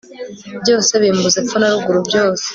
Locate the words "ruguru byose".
1.71-2.45